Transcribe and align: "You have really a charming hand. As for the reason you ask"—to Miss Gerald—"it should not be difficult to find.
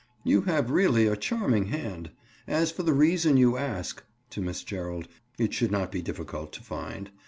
"You 0.23 0.41
have 0.49 0.71
really 0.71 1.05
a 1.05 1.15
charming 1.15 1.65
hand. 1.67 2.09
As 2.47 2.71
for 2.71 2.81
the 2.81 2.91
reason 2.91 3.37
you 3.37 3.55
ask"—to 3.57 4.41
Miss 4.41 4.63
Gerald—"it 4.63 5.53
should 5.53 5.71
not 5.71 5.91
be 5.91 6.01
difficult 6.01 6.51
to 6.53 6.61
find. 6.63 7.11